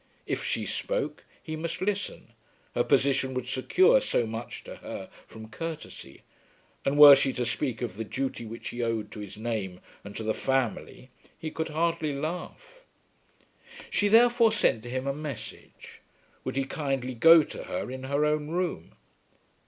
If 0.25 0.43
she 0.43 0.65
spoke, 0.65 1.25
he 1.43 1.55
must 1.55 1.79
listen. 1.79 2.33
Her 2.73 2.83
position 2.83 3.35
would 3.35 3.47
secure 3.47 4.01
so 4.01 4.25
much 4.25 4.63
to 4.63 4.77
her 4.77 5.11
from 5.27 5.47
courtesy, 5.49 6.23
and 6.83 6.97
were 6.97 7.15
she 7.15 7.31
to 7.33 7.45
speak 7.45 7.83
of 7.83 7.95
the 7.97 8.03
duty 8.03 8.43
which 8.43 8.69
he 8.69 8.81
owed 8.81 9.11
to 9.11 9.19
his 9.19 9.37
name 9.37 9.79
and 10.03 10.15
to 10.15 10.23
the 10.23 10.33
family 10.33 11.11
he 11.37 11.51
could 11.51 11.69
hardly 11.69 12.15
laugh. 12.15 12.79
She 13.91 14.07
therefore 14.07 14.51
sent 14.51 14.81
to 14.81 14.89
him 14.89 15.05
a 15.05 15.13
message. 15.13 16.01
Would 16.45 16.55
he 16.55 16.63
kindly 16.65 17.13
go 17.13 17.43
to 17.43 17.65
her 17.65 17.91
in 17.91 18.05
her 18.05 18.25
own 18.25 18.47
room? 18.49 18.95